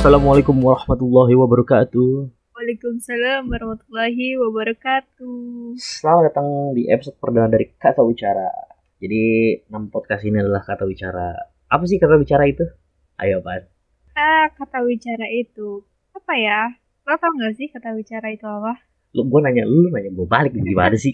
[0.00, 2.32] Assalamualaikum warahmatullahi wabarakatuh.
[2.56, 5.76] Waalaikumsalam warahmatullahi wabarakatuh.
[5.76, 8.48] Selamat datang di episode perdana dari Kata Bicara.
[8.96, 11.52] Jadi nama podcast ini adalah Kata Bicara.
[11.68, 12.64] Apa sih kata bicara itu?
[13.20, 13.60] Ayo, Pan.
[14.16, 15.84] Ah, kata bicara itu
[16.16, 16.72] apa ya?
[17.04, 18.80] Lo tau gak sih kata bicara itu apa?
[19.12, 21.12] Lu gue nanya lu, nanya gue balik gimana sih?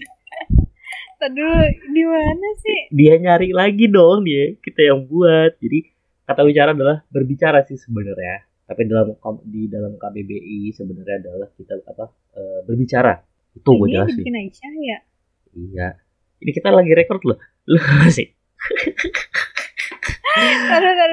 [1.19, 1.43] Tadi
[1.91, 2.87] di mana sih?
[2.95, 5.59] Dia nyari lagi dong dia, kita yang buat.
[5.59, 5.91] Jadi
[6.23, 8.46] kata bicara adalah berbicara sih sebenarnya.
[8.67, 9.15] Tapi dalam
[9.47, 12.11] di dalam KBBI sebenarnya adalah kita apa?
[12.35, 13.15] eh, berbicara.
[13.55, 14.17] Itu gue Ini jelasin.
[14.19, 14.97] bikin Aisyah ya?
[15.55, 15.87] Iya.
[16.43, 17.37] Ini kita lagi record loh.
[17.71, 17.79] Lu
[18.11, 18.27] sih.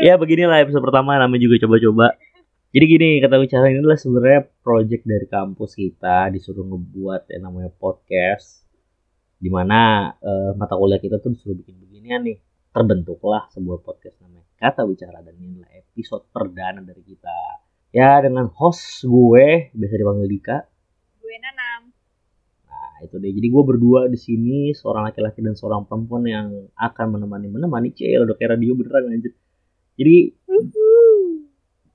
[0.05, 2.13] Ya beginilah episode pertama namanya juga coba-coba
[2.75, 7.71] jadi gini kata bicara ini adalah sebenarnya project dari kampus kita disuruh ngebuat yang namanya
[7.71, 8.67] podcast
[9.39, 12.37] di mana eh, mata kuliah kita tuh disuruh bikin beginian nih
[12.75, 17.63] terbentuklah sebuah podcast namanya kata bicara dan ini adalah episode perdana dari kita
[17.95, 20.59] ya dengan host gue biasa dipanggil Dika
[21.35, 21.91] Gue nanam.
[22.69, 23.33] Nah, itu deh.
[23.35, 28.23] Jadi gue berdua di sini, seorang laki-laki dan seorang perempuan yang akan menemani menemani cel
[28.23, 29.33] udah kayak radio beneran anjir.
[29.99, 30.17] Jadi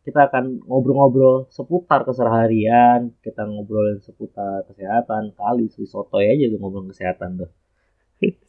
[0.04, 7.46] kita akan ngobrol-ngobrol seputar keseharian, kita ngobrolin seputar kesehatan, kali sotoy aja tuh ngobrol kesehatan
[7.46, 7.52] tuh.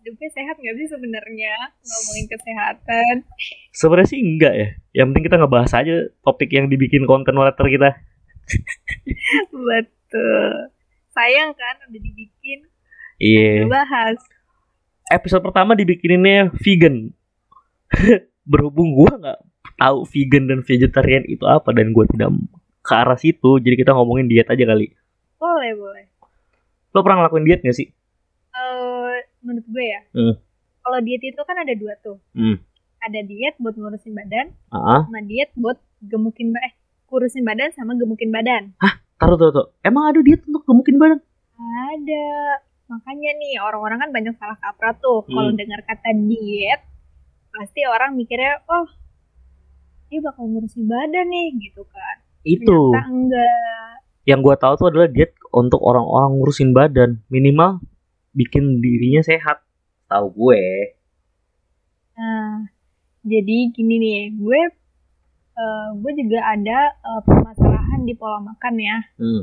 [0.00, 1.52] Hidupnya sehat gak sih sebenarnya
[1.84, 3.14] ngomongin kesehatan?
[3.68, 4.68] Sebenarnya sih enggak ya.
[4.96, 8.00] Yang penting kita ngebahas aja topik yang dibikin konten writer kita.
[9.52, 10.72] Betul.
[11.12, 12.58] Sayang kan udah dibikin,
[13.20, 13.68] Iya.
[13.68, 14.16] bahas.
[15.12, 17.12] Episode pertama dibikininnya vegan.
[18.50, 19.40] Berhubung gua nggak
[19.76, 22.32] tahu vegan dan vegetarian itu apa dan gue tidak
[22.80, 24.96] ke arah situ, jadi kita ngomongin diet aja kali.
[25.36, 26.04] Boleh, boleh.
[26.96, 27.92] Lo pernah ngelakuin diet gak sih?
[29.40, 30.34] Menurut gue ya, Hmm.
[30.80, 32.20] kalau diet itu kan ada dua tuh.
[32.32, 32.60] Hmm.
[33.00, 36.72] Ada diet buat ngurusin badan, Ah, sama diet buat gemukin eh
[37.04, 38.76] kurusin badan sama gemukin badan.
[39.16, 39.68] taruh taruh taruh.
[39.80, 41.20] Emang ada diet untuk gemukin badan?
[41.56, 42.28] Ada.
[42.88, 45.24] Makanya nih orang-orang kan banyak salah kaprah tuh.
[45.24, 45.56] Kalau Hmm.
[45.56, 46.80] dengar kata diet,
[47.50, 48.88] pasti orang mikirnya, oh,
[50.06, 52.16] dia bakal ngurusin badan nih gitu kan.
[52.42, 52.90] Itu.
[52.90, 53.92] Ternyata enggak.
[54.24, 57.80] Yang gue tahu tuh adalah diet untuk orang-orang ngurusin badan, minimal
[58.32, 59.62] bikin dirinya sehat.
[60.06, 60.64] Tahu gue.
[62.14, 62.66] Nah,
[63.22, 64.60] jadi gini nih, gue
[65.54, 68.98] eh, gue juga ada eh, permasalahan di pola makan ya.
[69.16, 69.42] Hmm.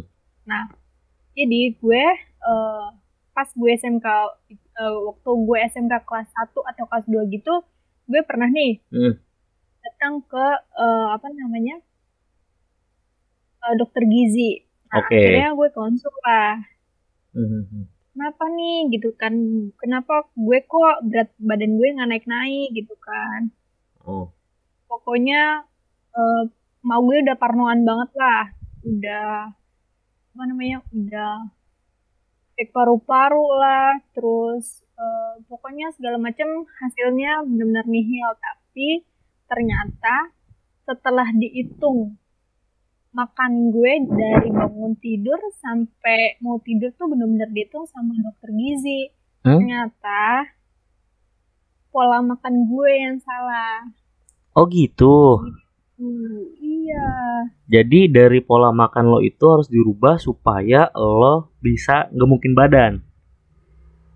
[1.38, 2.04] Jadi gue
[2.44, 2.86] eh,
[3.32, 4.08] pas gue SMK
[4.52, 7.54] eh, waktu gue SMK kelas 1 atau kelas 2 gitu,
[8.06, 9.14] gue pernah nih Hmm.
[9.82, 11.80] datang ke eh, apa namanya?
[13.58, 14.64] eh, dokter gizi.
[14.88, 15.16] Nah, Oke.
[15.16, 16.56] akhirnya gue konsul lah.
[17.36, 17.86] Hmm.
[18.18, 19.34] Kenapa nih gitu kan?
[19.78, 23.54] Kenapa gue kok berat badan gue nggak naik-naik gitu kan?
[24.08, 24.32] Oh.
[24.88, 25.68] pokoknya
[26.16, 26.44] eh,
[26.88, 28.46] mau gue udah parnoan banget lah
[28.88, 29.52] udah
[30.32, 31.52] apa namanya udah
[32.56, 39.04] cek paru-paru lah terus eh, pokoknya segala macam hasilnya benar-benar nihil tapi
[39.52, 40.32] ternyata
[40.88, 42.16] setelah dihitung
[43.18, 49.10] makan gue dari bangun tidur sampai mau tidur tuh benar-benar dihitung sama dokter gizi
[49.42, 49.64] Hmm?
[49.64, 50.50] ternyata
[51.90, 53.88] pola makan gue yang salah
[54.52, 55.38] Oh gitu.
[55.98, 57.10] Uh, iya.
[57.70, 63.06] Jadi dari pola makan lo itu harus dirubah supaya lo bisa gemukin badan.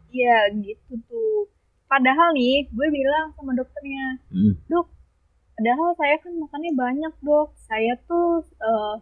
[0.10, 1.46] Iya, gitu tuh.
[1.86, 4.58] Padahal nih, gue bilang sama dokternya, Hmm.
[4.66, 4.90] dok,
[5.56, 7.54] padahal saya kan makannya banyak dok.
[7.68, 8.96] Saya tuh eh,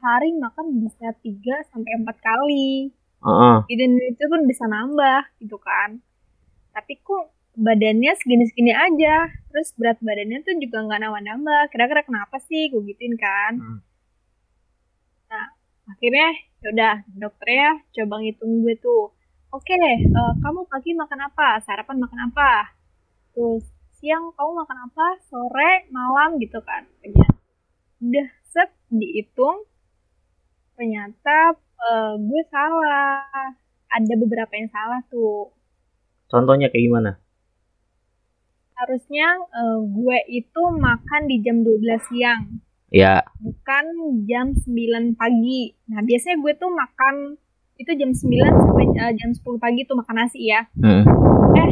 [0.00, 2.90] hari makan bisa 3 sampai 4 kali.
[3.20, 3.56] Heeh.
[3.68, 6.00] Dan itu pun bisa nambah gitu kan.
[6.72, 9.28] Tapi kok badannya segini-segini aja.
[9.52, 11.62] Terus berat badannya tuh juga nggak nambah-nambah.
[11.72, 12.72] Kira-kira kenapa sih?
[12.72, 13.52] Gue gituin kan.
[13.60, 13.80] Hmm.
[15.30, 15.46] Nah,
[15.92, 16.28] akhirnya
[16.60, 19.12] yaudah dokternya coba ngitung gue tuh.
[19.50, 21.58] Oke deh, eh, kamu pagi makan apa?
[21.66, 22.70] Sarapan makan apa?
[23.34, 23.66] Terus
[24.00, 25.06] siang kamu makan apa?
[25.28, 26.88] Sore, malam gitu kan.
[27.04, 27.28] Kayaknya.
[28.00, 29.68] Udah set dihitung.
[30.74, 33.54] Ternyata eh, gue salah.
[33.90, 35.52] Ada beberapa yang salah tuh.
[36.32, 37.12] Contohnya kayak gimana?
[38.80, 42.42] Harusnya eh, gue itu makan di jam 12 siang.
[42.90, 43.22] Ya.
[43.38, 43.86] bukan
[44.26, 45.78] jam 9 pagi.
[45.94, 47.38] Nah, biasanya gue tuh makan
[47.78, 48.26] itu jam 9
[48.66, 50.66] sampai eh, jam 10 pagi tuh makan nasi ya.
[50.74, 51.06] Hmm.
[51.54, 51.70] Eh,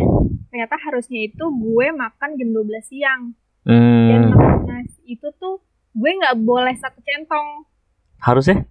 [0.59, 3.31] ternyata harusnya itu gue makan jam 12 siang.
[3.63, 4.35] Dan Hmm.
[4.35, 5.63] makan nasi itu tuh
[5.95, 7.63] gue nggak boleh satu centong.
[8.19, 8.67] Harusnya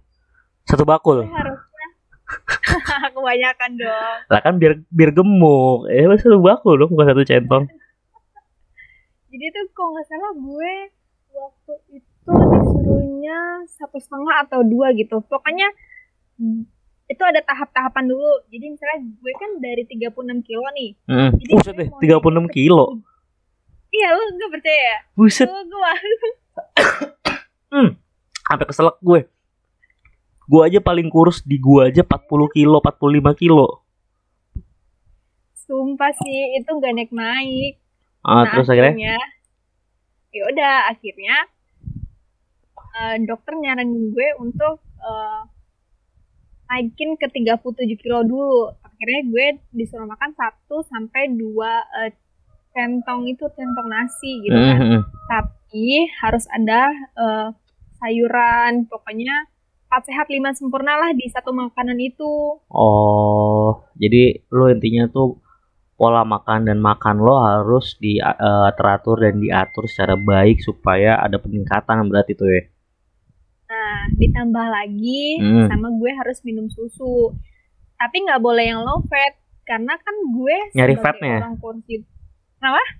[0.68, 1.24] satu Gue bakul.
[1.24, 1.86] harusnya
[3.16, 4.16] kebanyakan dong.
[4.28, 5.88] Lah kan biar biar gemuk.
[5.88, 7.64] Eh satu bakul dong bukan satu centong.
[9.32, 10.72] Jadi tuh kalau nggak salah gue
[11.32, 15.72] waktu itu disuruhnya satu setengah atau dua gitu pokoknya
[17.08, 18.44] itu ada tahap-tahapan dulu.
[18.46, 20.12] Jadi misalnya gue kan dari 36
[20.42, 20.90] kilo nih.
[21.04, 21.30] Hmm.
[21.34, 22.84] Jadi Buset gue deh, mau 36 naik ke- kilo.
[23.88, 24.98] iya lu gak percaya ya?
[25.14, 26.16] Buset, Lu gue malu
[28.42, 29.20] sampai keselak gue.
[30.44, 32.96] Gue aja paling kurus di gua aja 40 kilo, 45
[33.34, 33.84] kilo.
[35.58, 37.76] sumpah sih itu gak naik naik
[38.20, 39.20] Ah, terus akhirnya
[40.28, 41.36] ya udah akhirnya
[42.94, 45.40] eh, dokter nyaranin gue untuk eh,
[46.68, 47.64] naikin ke 37
[47.96, 51.40] kilo dulu akhirnya gue disuruh makan 1 sampai 2
[52.04, 52.12] eh,
[52.70, 55.00] centong itu centong nasi gitu kan Mhm.
[55.26, 55.88] tapi
[56.20, 57.48] harus ada eh,
[57.98, 59.48] sayuran pokoknya
[59.88, 65.40] 4 sehat 5 sempurna lah di satu makanan itu Oh, jadi lo intinya tuh
[65.98, 71.40] pola makan dan makan lo harus di eh, teratur dan diatur secara baik supaya ada
[71.40, 72.62] peningkatan berarti tuh ya.
[73.68, 75.68] Nah, ditambah lagi Hmm.
[75.68, 77.36] sama gue harus minum susu.
[77.94, 81.44] Tapi nggak boleh yang low fat karena kan gue Nyari fatnya?
[81.44, 81.84] orang kurus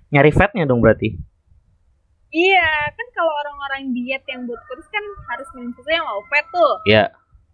[0.09, 1.17] Nyari fatnya dong berarti.
[2.29, 6.45] Iya, kan kalau orang-orang diet yang buat kurus kan harus minum susu yang low fat
[6.53, 6.73] tuh.
[6.85, 7.09] Iya.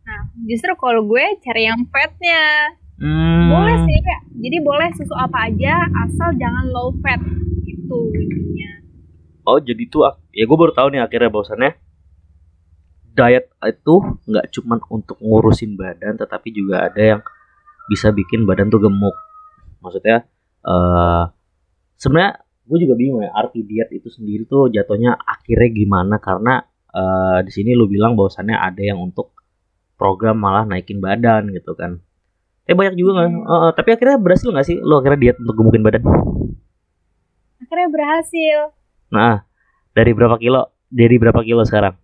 [0.05, 2.75] Nah, justru kalau gue cari yang fatnya.
[2.99, 3.47] Hmm.
[3.47, 4.21] Boleh sih, Kak.
[4.35, 5.73] Jadi boleh susu apa aja
[6.03, 7.23] asal jangan low fat.
[7.63, 8.71] Itu intinya.
[9.47, 11.71] Oh, jadi tuh ya gue baru tahu nih akhirnya bahwasannya
[13.15, 13.95] diet itu
[14.27, 17.21] nggak cuman untuk ngurusin badan tetapi juga ada yang
[17.87, 19.15] bisa bikin badan tuh gemuk.
[19.79, 20.27] Maksudnya
[20.65, 21.23] eh
[21.95, 27.39] sebenarnya gue juga bingung ya arti diet itu sendiri tuh jatuhnya akhirnya gimana karena eh
[27.47, 29.31] di sini lu bilang bahwasannya ada yang untuk
[29.95, 32.03] program malah naikin badan gitu kan.
[32.65, 33.27] Eh banyak juga nggak?
[33.29, 33.45] Hmm.
[33.45, 36.03] Eh, tapi akhirnya berhasil nggak sih lu akhirnya diet untuk gemukin badan?
[37.61, 38.57] Akhirnya berhasil.
[39.13, 39.45] Nah,
[39.95, 40.73] dari berapa kilo?
[40.89, 41.95] Dari berapa kilo sekarang?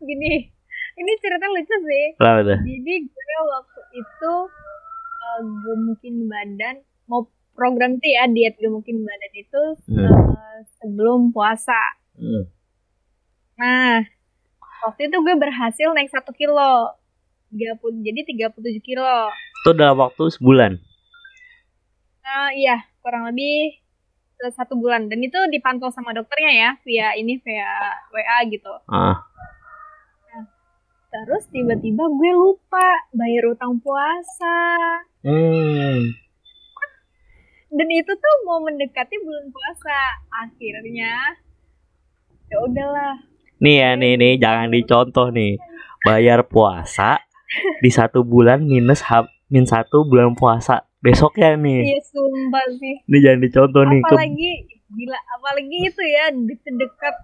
[0.00, 0.32] Gini,
[1.00, 2.06] ini cerita lucu sih.
[2.20, 2.58] Udah.
[2.60, 4.32] Jadi gue waktu itu
[5.22, 6.76] uh, gemukin badan
[7.06, 7.26] mau
[7.56, 10.04] program tuh ya diet gemukin badan itu Hmm.
[10.04, 11.78] uh, sebelum puasa.
[12.16, 12.44] Hmm.
[13.56, 14.04] Nah
[14.84, 16.92] waktu itu gue berhasil naik satu kilo.
[17.46, 18.20] 30, jadi
[18.50, 19.30] 37 kilo.
[19.62, 20.82] Itu dalam waktu sebulan.
[22.26, 23.78] Nah, iya kurang lebih
[24.52, 27.70] satu bulan dan itu dipantau sama dokternya ya via ini via
[28.12, 28.68] WA gitu.
[28.90, 29.25] Ah.
[31.16, 34.56] Terus tiba-tiba gue lupa bayar utang puasa.
[35.22, 36.12] Hmm.
[37.68, 39.98] dan itu tuh mau mendekati bulan puasa
[40.30, 41.34] akhirnya
[42.46, 43.16] ya udahlah
[43.58, 45.58] Nih ya, nih nih jangan dicontoh nih.
[46.00, 47.18] Bayar puasa
[47.80, 51.80] di satu bulan minus ha- min satu bulan puasa besoknya nih.
[51.86, 54.00] iya sumpah sih Ini jangan dicontoh nih.
[54.00, 54.50] Ke- apalagi
[54.88, 57.14] gila apalagi itu ya deket-deket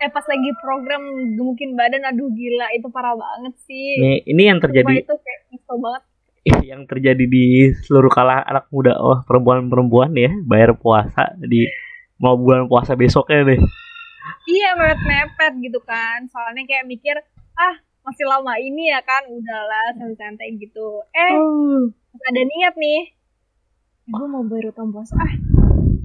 [0.00, 1.02] eh pas lagi program
[1.36, 4.00] gemukin badan aduh gila itu parah banget sih.
[4.00, 5.04] Nih ini yang terjadi.
[5.04, 6.02] itu kayak nyesel banget.
[6.64, 7.44] Yang terjadi di
[7.84, 11.68] seluruh kalangan anak muda oh perempuan-perempuan ya bayar puasa di
[12.16, 13.60] mau bulan puasa besoknya deh.
[14.48, 16.24] iya mepet-mepet gitu kan.
[16.32, 17.20] Soalnya kayak mikir
[17.60, 21.04] ah masih lama ini ya kan udahlah santai-santai gitu.
[21.12, 21.32] Eh
[22.08, 23.20] pas ada niat nih
[24.10, 25.12] gue mau bayar utang puasa.
[25.20, 25.36] Ah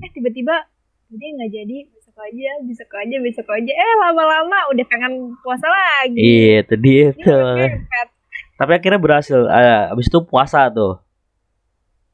[0.04, 0.68] eh tiba-tiba
[1.08, 1.78] jadi nggak jadi
[2.15, 7.07] besok aja besok aja besok aja eh lama-lama udah pengen puasa lagi Iya, itu dia
[7.13, 7.60] tuh.
[7.60, 8.07] mepet.
[8.55, 9.36] Tapi akhirnya berhasil.
[9.45, 11.03] Ah, abis itu puasa tuh.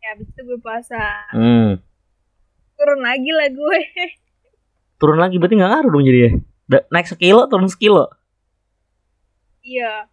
[0.01, 0.98] ya abis itu gue puasa
[1.29, 1.77] Hmm.
[2.74, 3.79] turun lagi lah gue
[4.98, 6.31] Turun lagi berarti nggak ngaruh dong jadinya.
[6.89, 8.10] Naik sekilo, turun sekilo.
[9.62, 10.10] iya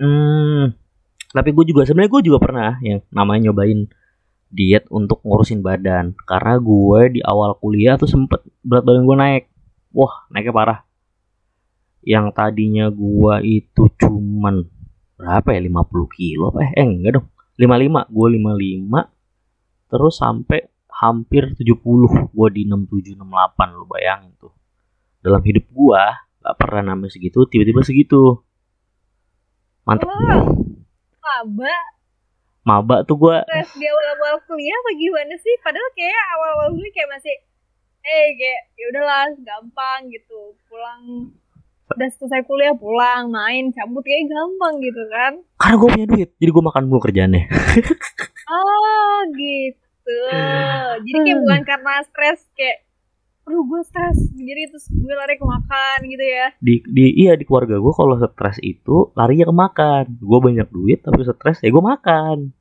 [0.00, 0.72] Hmm.
[1.28, 3.84] Tapi gue juga sebenarnya gue juga pernah yang namanya nyobain
[4.48, 6.16] diet untuk ngurusin badan.
[6.24, 9.44] Karena gue di awal kuliah tuh sempet berat badan gue naik.
[9.92, 10.80] Wah, naiknya parah.
[12.04, 14.64] Yang tadinya gue itu cuman
[15.18, 16.72] berapa ya 50 kilo apa?
[16.72, 17.28] Eh enggak dong.
[17.58, 19.18] 55, gue 55
[19.88, 20.60] terus sampai
[20.98, 24.52] hampir 70 gue di 67 68 lu bayangin tuh.
[25.18, 26.02] Dalam hidup gue
[26.38, 28.44] gak pernah namanya segitu, tiba-tiba segitu.
[29.82, 30.06] Mantep.
[30.06, 31.97] wah
[32.68, 33.36] Maba tuh gue
[33.80, 35.54] di awal-awal kuliah apa gimana sih?
[35.64, 37.34] Padahal kayak awal-awal kuliah kayak masih
[38.04, 40.52] eh kayak ya udahlah gampang gitu.
[40.68, 41.32] Pulang
[41.88, 45.32] udah selesai kuliah pulang main cabut kayak gampang gitu kan.
[45.56, 47.44] Karena gue punya duit jadi gue makan mulu kerjaannya.
[48.48, 50.20] Oh gitu.
[51.04, 52.80] Jadi kayak bukan karena stres kayak
[53.44, 56.46] aduh gue stres jadi terus gue lari ke makan gitu ya.
[56.56, 60.04] Di di iya di keluarga gue kalau stres itu larinya ke makan.
[60.16, 62.56] Gue banyak duit tapi stres ya gue makan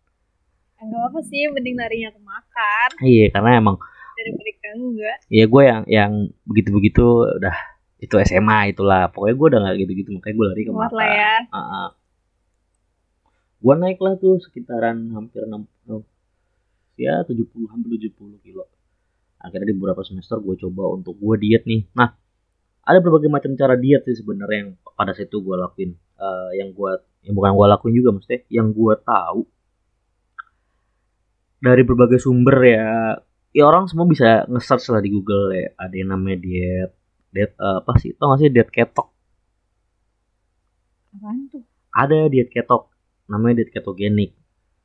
[0.78, 3.78] enggak apa sih mending larinya ke makan iya karena emang
[4.18, 5.18] daripada ke enggak.
[5.30, 6.12] Ya gue yang yang
[6.44, 7.06] begitu begitu
[7.38, 7.56] udah
[7.98, 9.10] itu SMA itulah.
[9.14, 11.34] Pokoknya gue udah nggak gitu-gitu makanya gue lari ke Kuat makan ya.
[13.58, 15.66] gue naik lah tuh sekitaran hampir 60
[16.98, 18.66] ya 70 hampir 70 kilo.
[19.38, 21.86] Akhirnya di beberapa semester gue coba untuk gue diet nih.
[21.94, 22.14] Nah
[22.88, 25.92] ada berbagai macam cara diet sih sebenarnya yang pada saat itu gue lakuin.
[25.94, 26.92] Eh, yang gue
[27.26, 29.46] yang bukan gue lakuin juga maksudnya yang gue tahu
[31.62, 32.88] dari berbagai sumber ya.
[33.56, 35.68] Ya orang semua bisa nge-search lah di Google ya.
[35.80, 36.92] Ada yang namanya diet
[37.34, 38.14] diet eh, apa sih?
[38.18, 39.08] Tau gak sih diet ketok?
[41.18, 41.64] Apaan tuh?
[41.98, 42.94] ada diet ketok
[43.26, 44.38] namanya diet ketogenik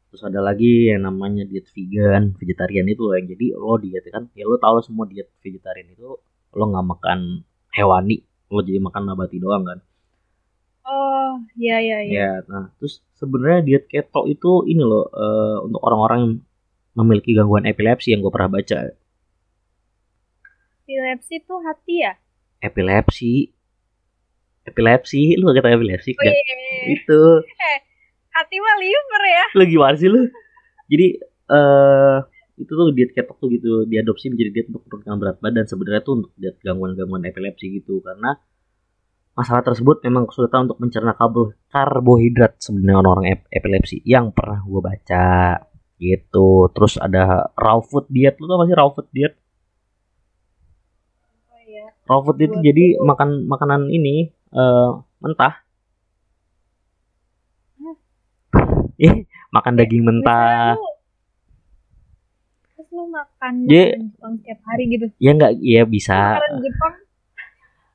[0.09, 4.29] terus ada lagi yang namanya diet vegan vegetarian itu loh yang jadi lo diet kan.
[4.37, 6.21] Ya lo tau lah semua diet vegetarian itu
[6.53, 8.21] lo nggak makan hewani
[8.53, 9.81] lo jadi makan nabati doang kan.
[10.83, 12.13] Oh, iya iya iya.
[12.13, 16.35] ya nah terus sebenarnya diet keto itu ini loh eh, untuk orang-orang yang
[16.93, 18.93] memiliki gangguan epilepsi yang gue pernah baca.
[20.83, 22.13] Epilepsi tuh hati ya?
[22.63, 23.51] epilepsi.
[24.63, 25.35] Epilepsi?
[25.35, 26.15] Lu gak kata epilepsi?
[26.15, 26.33] Iya.
[26.95, 27.23] itu.
[28.39, 29.45] Hati mah liver ya.
[29.61, 30.25] lu gimana sih lu?
[30.89, 31.21] Jadi
[31.53, 32.17] eh
[32.57, 36.15] itu tuh diet ketok tuh gitu diadopsi menjadi diet untuk menurunkan berat badan sebenarnya tuh
[36.23, 38.41] untuk diet gangguan-gangguan epilepsi gitu karena
[39.37, 44.81] masalah tersebut memang kesulitan untuk mencerna karbo- karbohidrat sebenarnya orang-orang ep- epilepsi yang pernah gue
[44.81, 45.25] baca
[46.03, 46.49] gitu.
[46.69, 47.23] Terus ada
[47.55, 48.35] raw food diet.
[48.37, 49.35] Lu tau gak sih raw food diet?
[51.47, 51.87] Oh iya.
[52.05, 55.63] raw food itu jadi makan makanan ini eh mentah.
[58.99, 59.15] Ih,
[59.51, 60.75] makan daging mentah.
[60.75, 60.91] lu-
[62.73, 65.07] Terus lu makan makanan Jepang setiap hari gitu.
[65.17, 66.19] ya enggak ya bisa.
[66.37, 66.95] Makanan Jepang,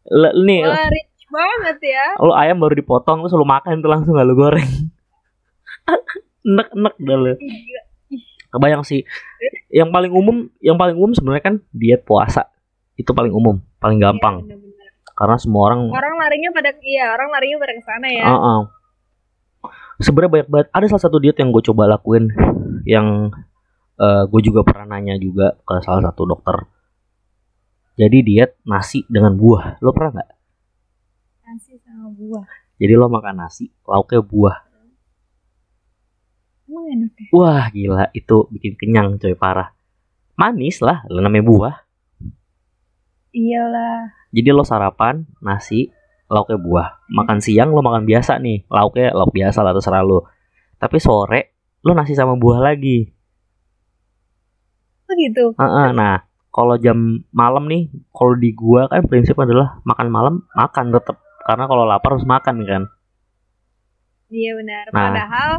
[0.07, 2.05] L- nih wah rich banget ya.
[2.17, 4.63] lu ayam baru dipotong terus lu makan itu langsung gak lu goreng.
[6.47, 7.33] Enek enek dah lu.
[7.35, 7.81] Gila.
[8.57, 9.05] Kebayang sih
[9.69, 12.49] yang paling umum yang paling umum sebenarnya kan diet puasa
[12.93, 14.89] itu paling umum paling gampang Iya, bener-bener.
[15.13, 18.25] karena semua orang Orang larinya pada iya, orang larinya pada ke sana ya.
[18.25, 18.59] Heeh.
[19.97, 22.29] sebenarnya banyak banget ada salah satu diet yang gue coba lakuin
[22.85, 23.29] yang
[24.29, 26.53] gue juga pernah nanya juga ke salah satu dokter
[27.95, 30.29] jadi diet nasi dengan buah lo pernah nggak
[31.47, 32.45] Nasi sama buah.
[32.75, 34.66] jadi lo makan nasi lauknya buah
[36.67, 37.27] Emang enak ya?
[37.31, 39.71] Wah gila itu bikin kenyang coy parah.
[40.37, 41.75] Manis lah, namanya buah.
[43.33, 44.13] Iyalah.
[44.29, 45.89] Jadi lo sarapan nasi,
[46.27, 46.87] lauknya buah.
[47.09, 50.27] Makan siang lo makan biasa nih, lauknya lauk biasa lah terserah lo.
[50.77, 51.41] Tapi sore
[51.81, 53.07] lo nasi sama buah lagi.
[55.07, 55.55] Oh gitu.
[55.55, 60.91] Heeh, nah kalau jam malam nih, kalau di gua kan prinsip adalah makan malam makan
[60.91, 62.83] tetap karena kalau lapar harus makan kan.
[64.27, 64.85] Iya benar.
[64.91, 65.49] Nah, Padahal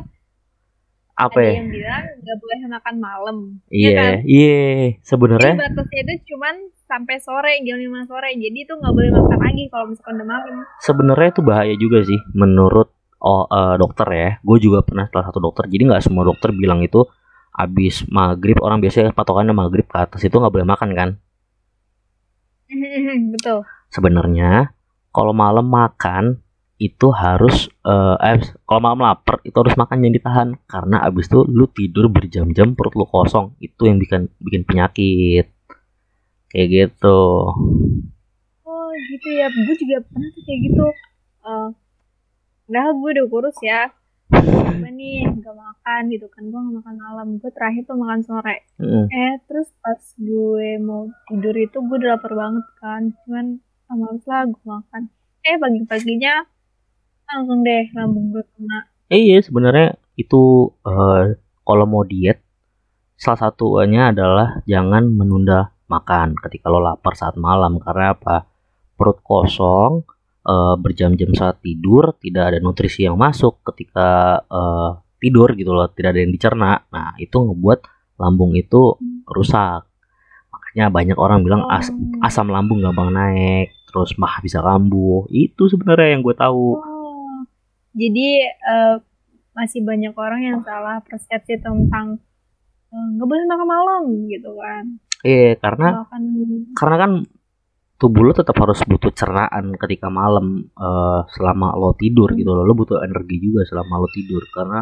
[1.19, 1.53] Apa ada ya?
[1.59, 3.37] yang bilang nggak boleh makan malam.
[3.75, 4.15] Iya, kan?
[4.23, 4.95] iya.
[4.95, 6.55] Jadi Sebenarnya batasnya itu cuman
[6.87, 8.31] sampai sore jam 5 sore.
[8.39, 10.55] Jadi itu nggak boleh makan lagi kalau misalkan udah malam.
[10.79, 15.43] sebenarnya itu bahaya juga sih menurut oh eh, dokter ya gue juga pernah salah satu
[15.43, 17.03] dokter jadi nggak semua dokter bilang itu
[17.51, 21.09] abis maghrib orang biasanya patokannya maghrib ke atas itu nggak boleh makan kan
[23.35, 23.67] Betul.
[23.91, 24.71] sebenarnya
[25.11, 26.39] kalau malam makan
[26.79, 31.43] itu harus eh, eh, kalau malam lapar itu harus makan yang ditahan karena abis itu
[31.47, 35.51] lu tidur berjam-jam perut lu kosong itu yang bikin bikin penyakit
[36.49, 37.51] kayak gitu
[38.69, 39.49] Oh gitu ya.
[39.49, 40.87] Gue juga pernah tuh kayak gitu.
[41.45, 41.69] Eh,
[42.69, 43.89] Padahal gue udah kurus ya.
[44.29, 46.53] Gue nih gak makan gitu kan.
[46.53, 47.27] Gue gak makan malam.
[47.41, 48.69] Gue terakhir tuh makan sore.
[48.77, 49.09] Mm.
[49.09, 53.03] Eh terus pas gue mau tidur itu gue udah lapar banget kan.
[53.25, 55.03] Cuman ah, males lah gue makan.
[55.49, 56.45] Eh pagi-paginya
[57.29, 58.79] langsung deh lambung gue kena.
[59.09, 60.43] Eh, iya sebenarnya itu
[60.85, 62.41] eh, kalau mau diet
[63.19, 67.77] salah satunya adalah jangan menunda makan ketika lo lapar saat malam.
[67.81, 68.45] Karena apa?
[68.97, 70.05] Perut kosong
[70.45, 76.17] eh, berjam-jam saat tidur tidak ada nutrisi yang masuk ketika eh, tidur gitu loh tidak
[76.17, 76.73] ada yang dicerna.
[76.89, 77.81] Nah itu ngebuat
[78.19, 78.97] lambung itu
[79.29, 79.85] rusak.
[80.49, 82.27] Makanya banyak orang bilang as- Oh.
[82.27, 85.25] asam lambung gampang naik terus mah bisa kambuh.
[85.33, 86.77] Itu sebenarnya yang gue tahu.
[86.77, 86.88] Oh,
[87.95, 88.97] jadi eh,
[89.57, 92.21] masih banyak orang yang salah persepsi tentang
[92.92, 94.85] eh, nggak boleh makan malam gitu kan.
[95.26, 96.23] iya karena Makan
[96.78, 97.12] karena kan
[97.99, 102.62] tubuh lo tetap harus butuh cernaan ketika malam eh, selama lo tidur gitu loh.
[102.62, 104.80] Lo butuh energi juga selama lo tidur karena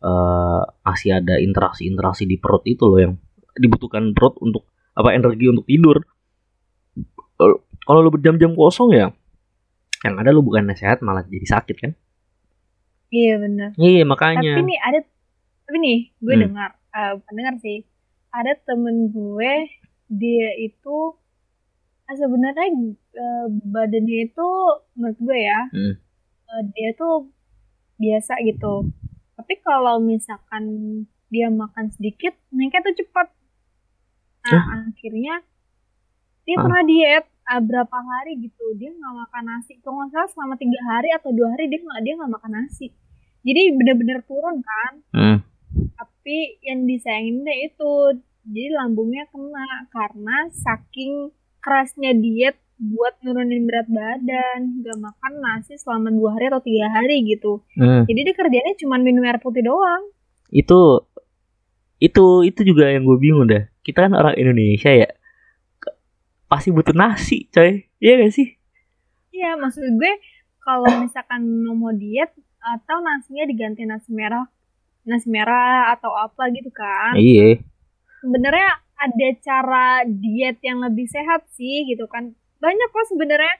[0.00, 3.12] eh, masih ada interaksi-interaksi di perut itu loh yang
[3.58, 6.00] dibutuhkan perut untuk apa energi untuk tidur.
[7.38, 9.08] Kalau- kalau lo berjam-jam kosong ya
[10.06, 11.92] yang ada lo bukan sehat malah jadi sakit kan
[13.10, 13.70] iya benar.
[13.76, 14.98] iya Tapi makanya nih ada
[15.64, 16.42] tapi nih gue Hmm.
[16.48, 17.78] dengar eh, bukan dengar sih
[18.30, 19.52] ada temen gue
[20.10, 21.16] dia itu
[22.08, 22.72] Ah, sebenarnya
[23.12, 24.48] eh, badannya itu
[24.96, 25.94] menurut gue ya Hmm.
[26.48, 27.28] eh, dia tuh
[28.00, 28.88] biasa gitu
[29.36, 30.64] tapi kalau misalkan
[31.28, 33.28] dia makan sedikit naiknya tuh cepat
[34.40, 35.44] nah akhirnya
[36.48, 36.62] dia Hah?
[36.64, 40.80] pernah diet ah, berapa hari gitu dia nggak makan nasi kalau nggak salah selama tiga
[40.84, 42.86] hari atau dua hari dia nggak dia nggak makan nasi
[43.40, 45.38] jadi bener-bener turun kan Hmm.
[45.94, 47.92] tapi yang disayanginnya itu
[48.44, 56.14] jadi lambungnya kena karena saking kerasnya diet buat nurunin berat badan gak makan nasi selama
[56.14, 58.04] dua hari atau tiga hari gitu Hmm.
[58.04, 60.04] jadi dia kerjanya cuma minum air putih doang
[60.48, 61.04] Itu
[61.98, 63.66] itu itu juga yang gue bingung dah.
[63.82, 65.10] Kita kan orang Indonesia ya.
[66.48, 67.84] Pasti butuh nasi, coy.
[67.98, 68.48] Iya gak sih?
[69.30, 70.12] iya maksud gue
[70.58, 74.50] kalau misalkan mau diet atau nasinya diganti nasi merah
[75.04, 77.62] nasi merah atau apa gitu kan Iya.
[78.18, 78.66] sebenarnya
[78.98, 83.54] ada cara diet yang lebih sehat sih gitu kan banyak kok sebenarnya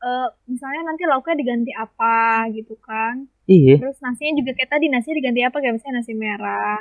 [0.00, 3.76] eh, misalnya nanti lauknya diganti apa gitu kan Iya.
[3.76, 6.80] terus nasinya juga kayak tadi nasinya diganti apa kayak misalnya nasi merah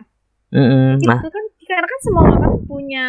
[0.51, 1.03] Mm-mm.
[1.03, 3.05] gitu Nah, kan karena kan semua makanan punya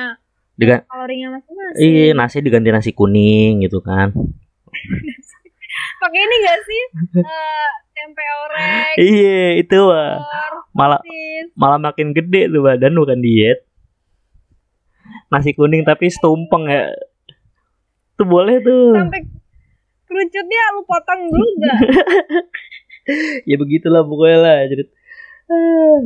[0.63, 4.15] dengan kalorinya masing-masing iya nasi diganti nasi kuning gitu kan.
[6.01, 6.83] pakai ini gak sih
[7.23, 10.19] Eh, tempe orek Iya, itu mah.
[10.19, 11.01] telur Malah
[11.53, 13.63] malah makin gede tuh badan bukan diet.
[15.29, 16.89] Nasi kuning tapi setumpeng ya.
[18.15, 18.97] Tuh boleh tuh.
[18.97, 19.23] sampai
[20.05, 21.79] kerucutnya lu potong dulu gak
[23.49, 24.85] ya begitulah pokoknya lah jadi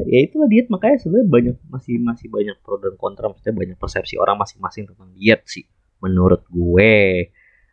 [0.06, 0.68] ya itulah diet.
[0.72, 3.30] Makanya sebenarnya banyak masih masih banyak pro dan kontra.
[3.30, 5.64] Maksudnya banyak persepsi orang masing-masing tentang diet sih.
[6.02, 6.92] Menurut gue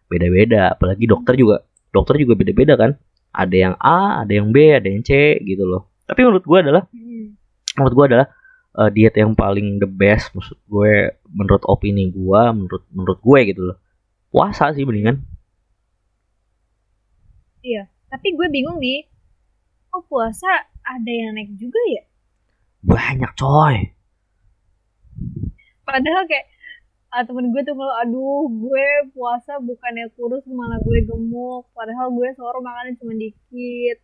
[0.08, 0.74] beda-beda.
[0.75, 2.92] Apalagi dokter juga dokter juga beda-beda kan.
[3.34, 5.94] Ada yang A ada yang B ada yang C gitu loh.
[6.06, 6.84] Tapi menurut gue adalah
[7.77, 8.27] menurut gue adalah
[8.77, 13.62] eh, diet yang paling the best maksud gue menurut opini gue menurut menurut gue gitu
[13.74, 13.78] loh.
[14.34, 15.21] Puasa sih mendingan.
[18.13, 19.12] Tapi gue bingung nih
[19.93, 20.49] kok puasa
[20.82, 22.03] ada yang naik juga ya?
[22.82, 23.93] Banyak coy.
[25.86, 26.49] Padahal kayak
[27.13, 31.69] ah, temen gue tuh kalau aduh gue puasa bukannya kurus malah gue gemuk.
[31.77, 34.01] Padahal gue sahur makannya cuma dikit.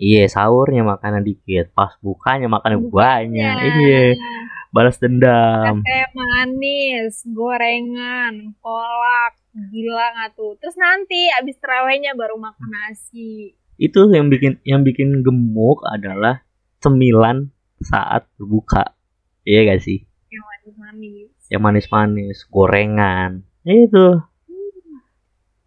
[0.00, 3.54] Iya sahurnya makanan dikit, pas bukanya makannya banyak.
[3.54, 3.70] Ya.
[3.70, 4.04] Iya,
[4.74, 5.84] balas dendam.
[5.86, 9.38] teh manis gorengan kolak
[9.70, 10.58] gila nggak tuh?
[10.58, 16.44] Terus nanti abis terawihnya baru makan nasi Itu yang bikin yang bikin gemuk adalah
[16.84, 17.48] cemilan
[17.80, 18.92] saat berbuka.
[19.48, 20.04] Iya gak sih?
[20.30, 23.30] yang manis manis Yang manis-manis, gorengan.
[23.64, 24.20] Itu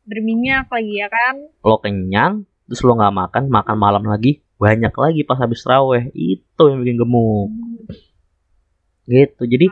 [0.04, 5.26] berminyak lagi ya kan lo kenyang, terus lo nggak makan, makan malam lagi, banyak lagi
[5.26, 6.13] pas habis terawih.
[6.13, 7.49] Itu yang bikin gemuk.
[9.10, 9.41] Gitu.
[9.41, 9.65] Jadi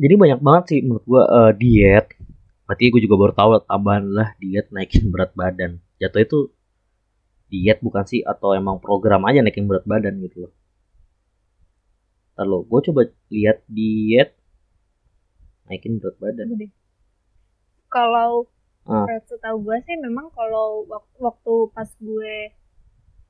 [0.00, 2.16] jadi banyak banget sih menurut gua eh, diet.
[2.64, 5.82] Berarti gue juga baru tahu tambahan lah diet naikin berat badan.
[5.98, 6.38] Jatuh itu
[7.50, 10.52] diet bukan sih atau emang program aja naikin berat badan gitu loh.
[12.40, 14.32] Lo, gue coba lihat diet
[15.66, 16.46] naikin berat badan.
[17.90, 18.48] Kalau
[18.82, 19.04] Ah.
[19.28, 22.34] setahu gue sih memang kalau wak- waktu pas gue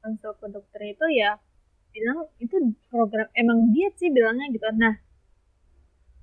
[0.01, 1.37] masuk ke dokter itu ya
[1.91, 2.55] bilang itu
[2.87, 4.95] program emang diet sih bilangnya gitu nah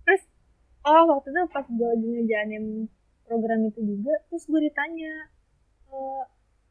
[0.02, 0.24] terus
[0.82, 2.66] oh waktu itu pas gue lagi ngejalanin
[3.28, 5.12] program itu juga terus gue ditanya
[5.92, 6.24] eh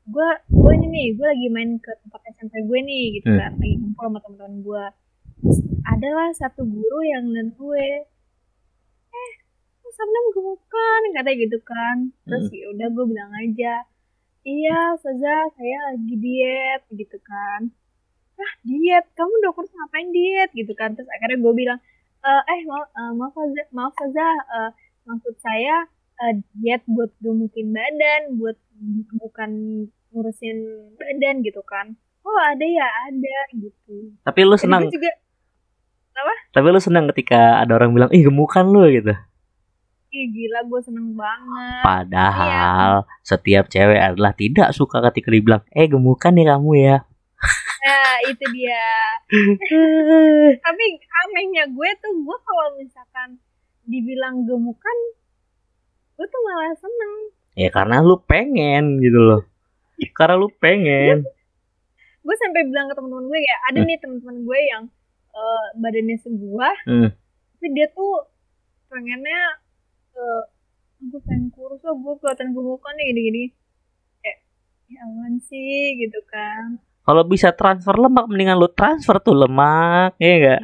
[0.07, 3.41] gue gue ini nih gue lagi main ke tempat SMP gue nih gitu Hmm.
[3.41, 3.53] kan.
[3.55, 4.85] Lagi ngumpul sama teman-teman gue
[5.87, 7.87] adalah satu guru yang ngeliat gue
[9.13, 9.33] eh
[9.81, 11.97] lu Sabnam gemukan katanya gitu kan.
[12.25, 13.75] Terus ya udah gue bilang aja
[14.43, 17.71] iya Saza saya lagi diet gitu kan.
[18.37, 19.05] Ah diet?
[19.13, 20.51] Kamu dokter ngapain diet?
[20.53, 20.95] Gitu kan.
[20.95, 21.79] Terus akhirnya gue bilang
[22.21, 24.71] "Eh, eh maaf eh, maaf Saza maaf Saza eh,
[25.05, 25.87] maksud saya
[26.25, 28.57] eh, diet buat gemukin badan buat
[29.21, 29.51] bukan
[30.13, 30.59] ngurusin
[30.97, 31.97] badan gitu kan.
[32.27, 34.17] Oh ada ya ada gitu.
[34.27, 35.15] Tapi lu senang, juga
[36.57, 39.13] tapi lu senang ketika ada orang bilang, ih gemukan lu gitu.
[40.17, 41.85] ih gila gue seneng banget.
[41.85, 46.97] Padahal setiap cewek adalah tidak suka ketika dibilang, eh gemukan ya kamu ya.
[47.85, 48.89] nah itu dia.
[50.65, 53.37] Tapi anehnya gue tuh gue kalau misalkan
[53.85, 54.97] dibilang gemukan
[56.17, 57.13] gue tuh malah seneng
[57.55, 59.43] Ya karena lu pengen gitu loh.
[60.13, 61.25] Karena lu pengen.
[62.21, 64.83] gue sampai bilang ke teman-teman gue ya ada nih teman-teman gue yang
[65.31, 67.09] eh, badannya sebuah Hmm.
[67.55, 68.29] tapi dia tuh
[68.87, 69.41] pengennya
[70.13, 70.43] eh
[71.03, 73.45] gue pengen kurus lah gue kelihatan gemukan nih gini-gini
[74.19, 74.39] kayak
[74.87, 80.33] ya aman sih gitu kan Kalau bisa transfer lemak mendingan lu transfer tuh lemak, ya
[80.35, 80.63] enggak?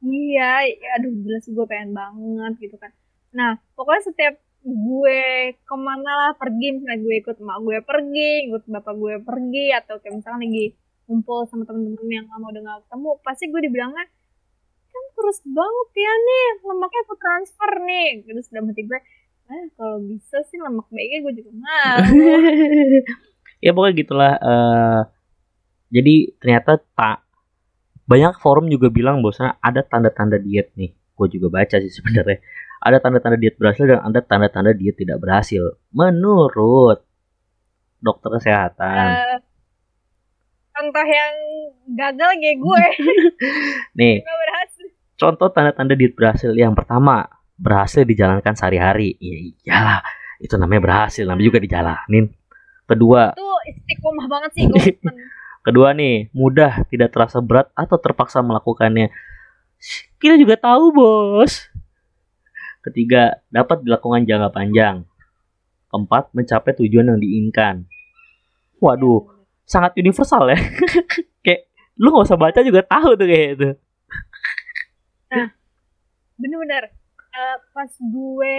[0.00, 2.94] iya ya, aduh sih gue pengen banget gitu kan
[3.32, 4.34] nah pokoknya setiap
[4.66, 5.22] gue
[5.54, 6.66] ke mana lah pergi.
[6.74, 10.66] Misalnya gue ikut emak gue pergi ikut bapak gue pergi atau kayak misalnya lagi
[11.06, 14.04] ngumpul sama temen-temen yang gak mau udah ketemu pasti gue dibilangnya
[14.90, 18.08] kan kurus banget ya nih lemaknya aku transfer nih.
[18.26, 19.00] Terus dalam hati gue
[19.46, 21.96] eh kalau bisa sih lemak baiknya gue juga mau.
[23.64, 25.00] Ya pokoknya gitulah uh,
[25.88, 27.24] jadi ternyata tak
[28.04, 30.92] banyak forum juga bilang bahwa ada tanda-tanda diet nih.
[31.16, 32.36] Gue juga baca sih sebenarnya
[32.86, 35.74] ada tanda-tanda diet berhasil dan ada tanda-tanda diet tidak berhasil.
[35.90, 37.02] Menurut
[37.98, 39.06] dokter kesehatan.
[39.10, 39.38] Uh,
[40.70, 41.34] contoh yang
[41.98, 42.84] gagal kayak gue.
[43.98, 44.16] Nih
[45.18, 46.54] contoh tanda-tanda diet berhasil.
[46.54, 47.26] Yang pertama
[47.58, 49.18] berhasil dijalankan sehari-hari.
[49.18, 50.00] Ya iyalah
[50.38, 52.30] itu namanya berhasil namanya juga dijalanin.
[52.86, 54.64] Kedua itu istiqomah banget sih
[55.66, 59.10] kedua nih mudah tidak terasa berat atau terpaksa melakukannya.
[60.22, 61.66] Kita juga tahu bos
[62.90, 64.96] ketiga dapat dilakukan jangka panjang.
[65.90, 67.86] Keempat mencapai tujuan yang diinginkan.
[68.82, 69.26] Waduh
[69.66, 70.58] sangat universal ya.
[71.44, 73.70] Kayak lu nggak usah baca juga tahu tuh kayak itu
[75.32, 75.48] nah
[76.38, 76.92] bener-bener
[77.34, 78.56] uh, pas gue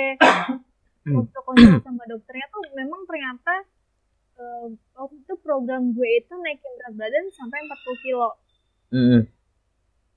[1.22, 3.54] untuk konsul sama dokternya tuh memang ternyata
[4.42, 8.30] uh, waktu itu program gue itu naikin berat badan sampai 40 kilo.
[8.92, 9.22] Mm.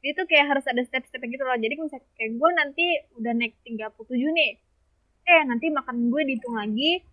[0.01, 2.87] Itu kayak harus ada step-step gitu loh jadi misalnya kayak gue nanti
[3.21, 4.53] udah naik 37 nih
[5.29, 7.05] eh nanti makan gue dihitung lagi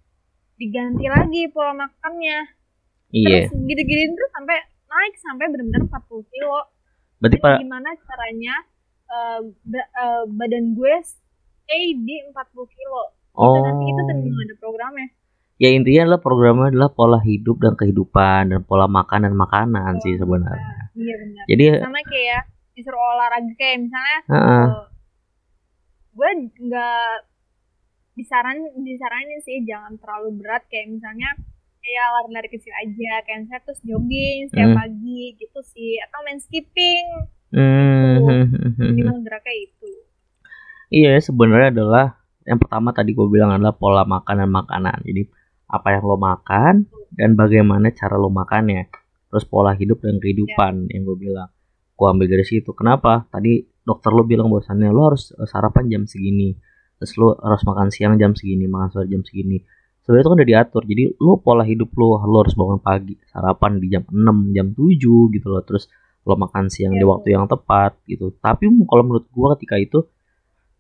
[0.58, 2.58] diganti lagi pola makannya
[3.12, 3.48] Iya.
[3.48, 6.60] Terus gitu-gitu terus sampai naik sampai benar-benar 40 kilo.
[7.24, 8.56] Berarti pak gimana caranya
[9.10, 9.42] uh,
[9.74, 13.04] uh, badan gue stay di 40 kilo.
[13.38, 13.56] Oh.
[13.56, 15.08] Itu nanti itu tentu ada programnya.
[15.58, 20.02] Ya intinya adalah programnya adalah pola hidup dan kehidupan dan pola makan dan makanan oh,
[20.06, 20.94] sih sebenarnya.
[20.94, 21.44] Iya benar.
[21.50, 22.40] Jadi sama kayak ya,
[22.78, 24.66] disuruh olahraga kayak misalnya uh -uh.
[24.70, 24.86] Uh,
[26.18, 26.30] gue
[26.70, 27.14] nggak
[28.18, 31.38] disaran disaranin sih jangan terlalu berat kayak misalnya
[31.82, 34.78] kayak lari-lari kecil aja kayak saya terus jogging setiap hmm.
[34.78, 37.06] pagi gitu sih atau main skipping
[37.54, 38.18] hmm.
[38.50, 38.82] gitu.
[38.82, 39.92] minimal geraknya itu
[40.90, 42.06] iya sebenarnya adalah
[42.50, 45.24] yang pertama tadi gue bilang adalah pola makan dan makanan jadi
[45.68, 46.74] apa yang lo makan
[47.14, 48.90] dan bagaimana cara lo makannya
[49.30, 50.98] terus pola hidup dan kehidupan ya.
[50.98, 51.50] yang gue bilang
[51.98, 52.70] gue ambil dari situ.
[52.78, 53.26] Kenapa?
[53.34, 56.54] Tadi dokter lo bilang bahwasannya lo harus sarapan jam segini.
[57.02, 59.58] Terus lo harus makan siang jam segini makan sore jam segini.
[60.06, 60.84] Sebenarnya itu kan udah diatur.
[60.86, 65.34] Jadi lu pola hidup lu lu harus bangun pagi sarapan di jam 6 jam 7
[65.34, 65.64] gitu loh.
[65.66, 65.90] Terus
[66.24, 67.02] lo makan siang yeah.
[67.02, 68.32] di iya, waktu yang tepat gitu.
[68.38, 70.06] Tapi kalau menurut gua ketika itu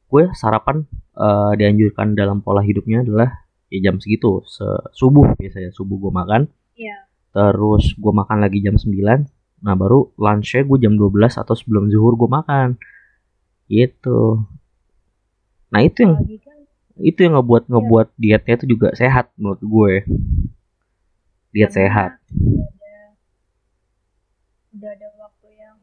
[0.07, 0.87] gue sarapan
[1.19, 4.45] uh, dianjurkan dalam pola hidupnya adalah ya jam segitu.
[4.45, 6.53] Se subuh biasanya subuh gua makan.
[6.77, 7.09] Yeah.
[7.33, 8.93] terus gua makan lagi jam 9
[9.57, 12.77] nah baru lunchnya gue jam 12 atau sebelum zuhur gua makan.
[13.67, 14.45] Gitu.
[15.73, 16.15] Nah itu yang
[16.97, 17.69] itu yang ngebuat ya.
[17.77, 19.93] ngebuat dietnya itu juga sehat menurut gue.
[21.53, 22.11] Diet Karena sehat.
[22.27, 22.97] udah ada,
[24.77, 25.77] udah ada waktu yang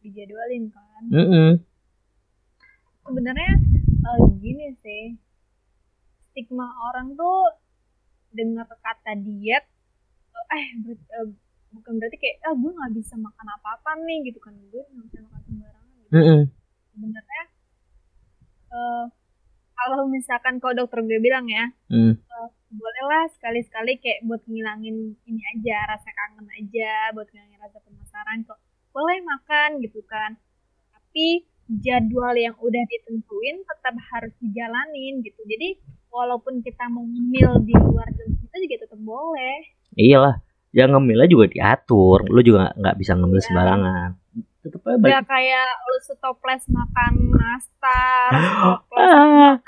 [0.00, 1.02] dijadwalin kan.
[1.10, 1.48] Mm -hmm.
[3.02, 3.52] sebenarnya
[4.08, 5.20] uh, gini sih.
[6.32, 7.60] Stigma orang tuh
[8.32, 9.68] dengar kata diet
[10.52, 11.28] eh ber, uh,
[11.72, 15.18] bukan berarti kayak ah gue nggak bisa makan apa-apa nih gitu kan gue nggak bisa
[15.24, 16.12] makan sembarangan gitu.
[16.12, 16.40] mm -hmm.
[16.92, 17.44] sebenarnya
[18.72, 19.04] uh,
[19.82, 22.14] kalau misalkan kalau dokter gue bilang ya hmm.
[22.14, 28.46] uh, bolehlah sekali-sekali kayak buat ngilangin ini aja rasa kangen aja buat ngilangin rasa penasaran
[28.46, 28.60] kok
[28.92, 30.38] boleh makan gitu kan
[30.92, 31.44] tapi
[31.80, 35.76] jadwal yang udah ditentuin tetap harus dijalanin gitu jadi
[36.12, 39.56] walaupun kita mau ngemil di luar jam itu juga tetap boleh
[39.96, 40.36] iyalah
[40.72, 43.44] ya ngemilnya juga diatur lu juga nggak bisa ngemil ya.
[43.44, 44.10] sembarangan
[44.62, 45.10] tetap aja baik.
[45.10, 48.30] Gak kayak lu stoples makan nastar,
[48.94, 49.58] ah,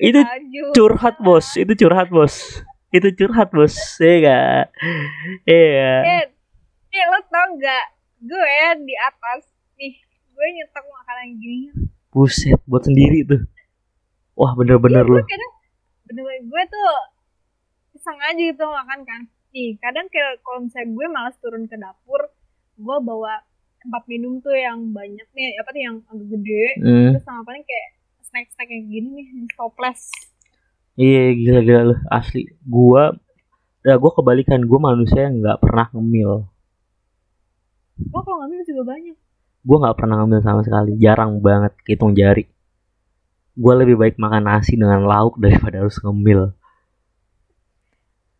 [0.00, 0.24] itu
[0.72, 4.64] curhat bos, itu curhat bos, itu curhat bos, ya gak?
[5.44, 5.92] Iya.
[6.00, 6.24] Eh,
[6.96, 7.86] eh lo tau gak?
[8.24, 9.94] Gue di atas nih,
[10.32, 11.68] gue nyetok makanan gini.
[12.08, 13.44] Buset, buat sendiri tuh.
[14.32, 15.20] Wah bener-bener iya, lo.
[15.28, 15.50] Bener,
[16.08, 16.92] bener gue tuh
[18.00, 19.22] iseng aja gitu makan kan.
[19.54, 22.20] Nih, kadang kayak kalau misalnya gue malas turun ke dapur,
[22.78, 23.40] gue bawa
[23.78, 26.64] tempat minum tuh yang banyak nih apa tuh yang agak gede.
[26.82, 27.14] Hmm.
[27.14, 27.88] terus sama paling kayak
[28.26, 30.10] snack snack yang gini nih toples
[30.98, 32.50] iya gila gila loh asli.
[32.66, 33.14] Gua
[33.86, 36.50] ya gua kebalikan gua manusia yang nggak pernah ngemil.
[38.10, 39.16] Gua kalau ngemil juga banyak.
[39.62, 42.50] Gua nggak pernah ngemil sama sekali jarang banget hitung jari.
[43.54, 46.50] Gua lebih baik makan nasi dengan lauk daripada harus ngemil.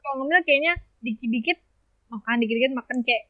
[0.03, 1.59] Kalau ngemil kayaknya dikit-dikit
[2.09, 3.25] makan dikit-dikit makan kayak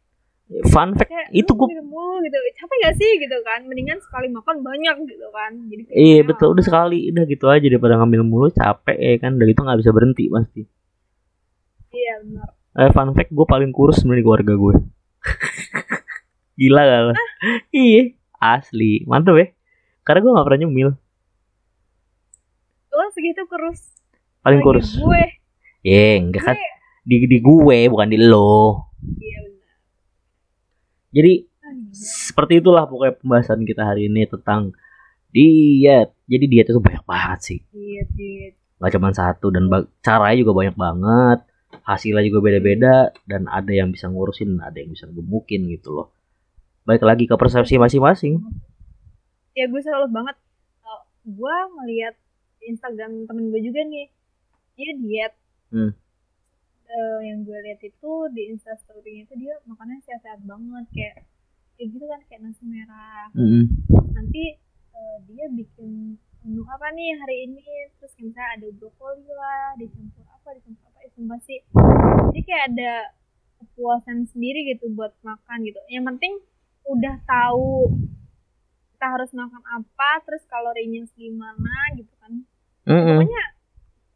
[0.73, 2.37] fun fact kayak itu gue mulu gitu.
[2.57, 3.11] Capek gak sih?
[3.21, 3.61] gitu kan.
[3.69, 5.53] Mendingan sekali makan banyak gitu kan.
[5.69, 6.57] Jadi iya ya, betul.
[6.57, 9.37] Udah sekali udah gitu aja daripada ngambil mulu capek ya kan.
[9.37, 10.63] Dari itu nggak bisa berhenti pasti.
[11.93, 12.49] Iya benar.
[12.79, 14.75] Eh, fun fact gue paling kurus sebenarnya di keluarga gue
[16.61, 17.13] gila gak lo
[17.75, 18.03] iya
[18.39, 19.03] asli.
[19.05, 19.47] Mantep ya.
[20.07, 20.89] Karena gue gak pernah nyemil.
[22.95, 23.99] Lo segitu kurus
[24.41, 24.89] paling Lagi kurus.
[24.97, 25.23] gue.
[25.85, 26.57] Ya enggak kan?
[26.57, 26.78] gue
[27.09, 28.93] di di gue bukan di lo.
[29.17, 29.77] Iya benar.
[31.17, 31.33] Jadi
[31.65, 31.93] Ah, gila.
[31.97, 34.77] seperti itulah pokoknya pembahasan kita hari ini tentang
[35.33, 36.13] diet.
[36.29, 37.61] Jadi diet itu banyak banget sih.
[37.73, 39.67] Iya iya nggak cuma satu dan
[40.01, 41.39] caranya juga banyak banget.
[41.85, 46.09] Hasilnya juga beda-beda dan ada yang bisa ngurusin ada yang bisa gemukin gitu loh.
[46.87, 48.41] Baik lagi ke persepsi masing-masing.
[49.53, 50.37] Ya gue selalu banget.
[51.29, 52.01] Gue di
[52.73, 54.07] Instagram temen gue juga nih
[54.79, 55.33] dia diet.
[55.69, 55.93] Hmm.
[56.89, 61.17] Eh, yang gue lihat itu di instastorynya itu dia makannya sehat-sehat banget kayak
[61.77, 63.29] kayak gitu kan kayak nasi merah.
[63.37, 63.69] Mm-mm.
[64.17, 64.57] nanti
[64.97, 67.61] eh, dia bikin menu apa nih hari ini?
[68.01, 71.59] Terus kayak misalnya ada brokoli lah dicampur apa dicampur apa itu masih
[72.33, 72.93] jadi kayak ada
[73.61, 75.77] kepuasan sendiri gitu buat makan gitu.
[75.93, 76.33] Yang penting
[76.89, 77.93] udah tahu
[78.97, 82.33] kita harus makan apa terus kalorinya segimana gitu kan.
[82.89, 83.21] Mm-mm.
[83.21, 83.45] pokoknya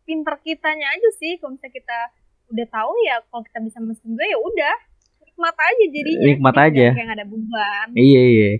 [0.08, 1.98] pinter kitanya aja sih kalau misalnya kita
[2.52, 4.74] udah tahu ya kalau kita bisa mesen gue ya udah
[5.24, 6.86] nikmat aja jadinya Nikmat Jadi aja.
[6.92, 8.50] nggak ada beban Iya iya.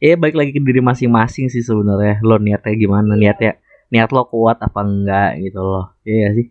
[0.00, 2.24] Iya baik lagi ke diri masing-masing sih sebenarnya.
[2.24, 3.12] Lo niatnya gimana?
[3.14, 3.20] Iya.
[3.20, 3.52] Niatnya
[3.92, 5.92] niat lo kuat apa enggak gitu loh.
[6.08, 6.46] Iya gak sih.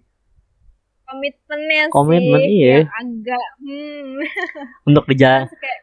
[1.09, 2.85] komitmennya Komitmen, sih iya.
[2.85, 4.09] yang agak hmm
[4.85, 5.49] Untuk dijalan.
[5.49, 5.79] Kayak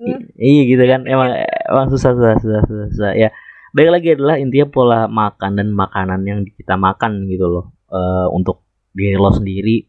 [0.00, 0.16] Hmm.
[0.40, 1.00] Iya gitu kan.
[1.04, 1.28] Emang
[1.68, 2.88] emang susah susah susah susah.
[2.88, 3.12] susah.
[3.20, 3.28] Ya.
[3.76, 7.64] Baik lagi adalah intinya pola makan dan makanan yang kita makan gitu loh.
[7.92, 9.86] Eh untuk diri lo sendiri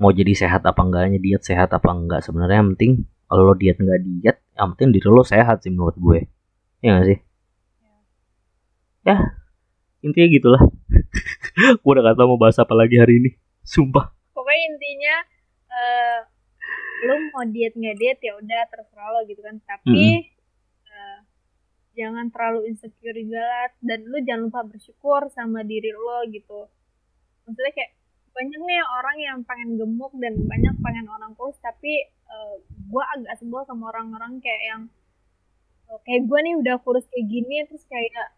[0.00, 2.20] mau jadi sehat apa enggaknya diet sehat apa enggak.
[2.26, 2.92] Sebenarnya yang penting
[3.30, 6.20] kalau lo diet enggak diet yang penting diri lo sehat sih menurut gue.
[6.84, 7.18] Ya gak sih?
[9.04, 9.16] Ya
[10.04, 10.62] intinya gitulah.
[11.80, 13.30] Gue udah gak tau mau bahas apa lagi hari ini.
[13.64, 14.12] Sumpah.
[14.36, 15.16] Pokoknya intinya
[15.72, 16.18] eh
[17.04, 19.56] lu mau diet nggak diet ya udah terserah lo gitu kan.
[19.64, 20.28] Tapi
[20.92, 21.18] eh,
[21.96, 23.72] jangan terlalu insecure juga lah.
[23.80, 26.68] Dan lu jangan lupa bersyukur sama diri lo gitu.
[27.48, 27.92] Maksudnya kayak
[28.34, 32.54] banyak nih orang yang pengen gemuk dan banyak pengen orang kurus tapi eh,
[32.90, 34.82] gua agak sebel sama orang-orang kayak yang
[35.90, 38.34] eh, kayak gue nih udah kurus kayak gini terus kayak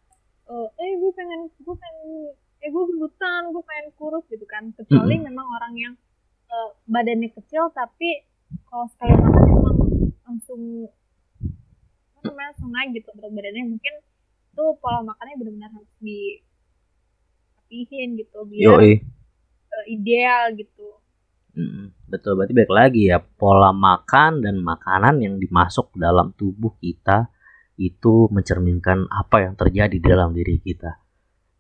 [0.47, 2.31] eh eh gue pengen gue pengen
[2.63, 4.71] eh gue gendutan gue pengen kurus gitu kan.
[4.77, 5.27] Kecuali Mm-mm.
[5.33, 5.95] memang orang yang
[6.53, 8.23] eh, badannya kecil tapi
[8.71, 9.79] kalau sekali makan emang
[10.27, 10.63] langsung
[12.17, 13.65] apa namanya langsung naik gitu berat badannya.
[13.75, 13.95] Mungkin
[14.57, 16.41] tuh pola makannya benar-benar harus dirapihin
[18.17, 18.93] gitu biar yoi
[19.89, 20.87] ideal gitu.
[21.57, 27.33] Mm, betul berarti balik lagi ya pola makan dan makanan yang dimasuk dalam tubuh kita
[27.81, 31.01] itu mencerminkan apa yang terjadi di dalam diri kita.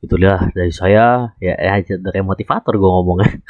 [0.05, 3.31] Itulah dari saya ya, ya dari motivator gue ngomongnya.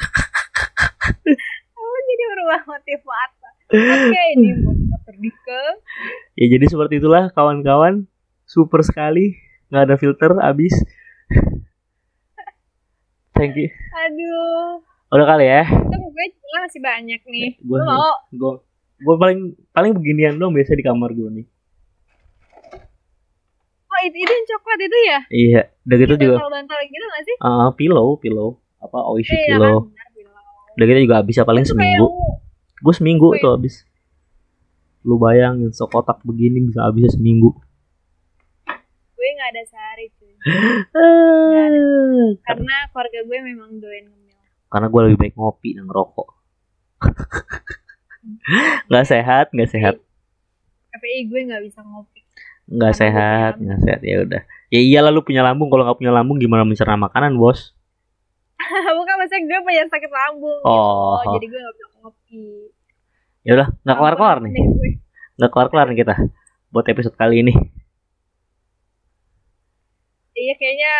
[1.77, 3.53] Oh jadi berubah motivator.
[3.71, 5.63] Oke ini motivator Dika
[6.35, 8.07] ya jadi seperti itulah kawan-kawan.
[8.47, 9.35] Super sekali
[9.67, 10.71] nggak ada filter abis
[13.37, 18.13] thank you aduh udah kali ya kan gue celah masih banyak nih gue lu mau
[18.27, 18.51] gue
[18.97, 19.39] gue paling
[19.71, 21.45] paling beginian dong biasa di kamar gue nih
[23.87, 27.35] oh itu, itu yang coklat itu ya iya udah gitu juga bantal-bantal gitu gak sih
[27.39, 28.49] Ah, pillow, pillow.
[28.77, 29.89] Apa Oishi iya pillow.
[29.89, 32.05] kan bilang Udah gitu juga habisnya paling itu seminggu.
[32.77, 33.41] Gue seminggu Wih.
[33.41, 33.75] tuh habis.
[35.01, 37.57] Lu bayangin sekotak begini bisa habisnya seminggu.
[39.47, 40.35] Nggak ada sehari cuy
[40.91, 44.35] Ah, karena keluarga gue memang doyan ngemil
[44.67, 46.27] Karena gue lebih baik ngopi dan ngerokok.
[48.91, 49.95] Nggak sehat, nggak sehat,
[50.91, 52.27] KPI gue nggak bisa ngopi
[52.67, 54.41] nggak sehat, nggak sehat ya udah.
[54.67, 57.71] Ya iyalah lu punya lambung, kalau nggak punya lambung gimana mencerna makanan, Bos?
[58.99, 61.23] bukan maksudnya gue punya sakit lambung Oh.
[61.23, 61.39] gitu.
[61.39, 62.43] jadi gue nggak bisa ngopi
[63.47, 64.51] Ya udah, nggak kelar-kelar nih.
[64.51, 64.89] Nih gue.
[65.39, 66.15] Nggak kelar-kelar nih kita
[66.67, 67.55] buat episode kali ini.
[70.37, 70.93] Iya kayaknya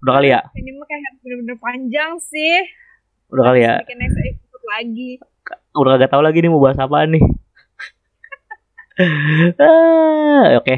[0.00, 0.40] Udah kali ya?
[0.54, 2.56] ini mah kayak bener-bener panjang sih
[3.28, 3.74] Udah kali ya?
[3.80, 5.10] bikin next episode lagi
[5.72, 7.24] udah gak tahu lagi nih mau bahas apaan nih.
[9.60, 10.74] ah, Oke,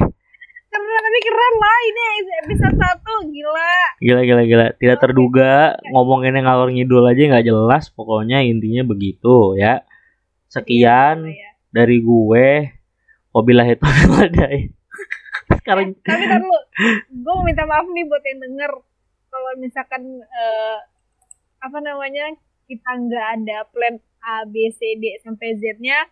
[0.68, 2.02] keren tapi keren lah ini
[2.42, 4.66] episode satu gila gila gila gila.
[4.74, 5.52] Tidak terduga
[5.88, 7.88] ngomonginnya ngalor ngidul aja nggak jelas.
[7.88, 9.86] Pokoknya intinya begitu ya.
[10.48, 11.48] Sekian Iya.
[11.70, 12.48] dari gue.
[13.30, 14.74] Wabillahi taufiq
[15.56, 15.96] Sekarang.
[16.04, 16.58] Tapi tar lu
[17.08, 18.72] gue minta maaf nih buat yang denger.
[19.28, 20.78] Kalau misalkan eh,
[21.58, 22.32] apa namanya
[22.68, 26.04] kita nggak ada plan A B C D sampai Z nya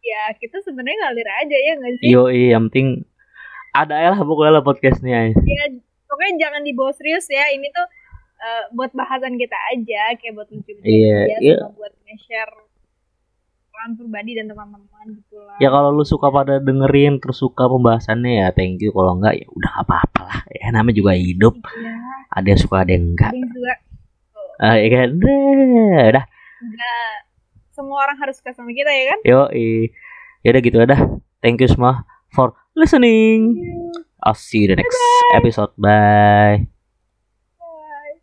[0.00, 2.08] ya kita sebenarnya ngalir aja ya nggak sih?
[2.10, 3.04] Yo, yang penting
[3.70, 5.30] ada ya lah pokoknya lah podcastnya.
[5.30, 5.64] ya
[6.08, 7.46] pokoknya jangan dibawa serius ya.
[7.52, 7.86] Ini tuh
[8.40, 11.56] eh, buat bahasan kita aja kayak buat lucu-lucu Iya, aja iya.
[11.60, 12.54] sama buat nge-share
[13.92, 18.48] pribadi dan teman-teman gitu lah Ya kalau lu suka pada dengerin terus suka pembahasannya ya
[18.50, 20.40] thank you kalau enggak ya udah nggak apa-apa lah.
[20.50, 21.54] Ya namanya juga hidup.
[21.64, 21.94] ya
[22.30, 23.30] Ada yang suka ada yang enggak.
[23.30, 23.80] ada yang
[24.60, 25.08] Ah, ya kan?
[25.16, 26.24] Dah, Udah.
[26.60, 27.12] nggak
[27.72, 29.40] semua orang harus suka sama kita ya kan Yo,
[30.42, 31.00] ya udah gitu dah.
[31.40, 33.56] Thank you semua for listening.
[34.20, 35.00] I'll see you the next
[35.32, 35.72] episode.
[35.80, 36.79] Bye.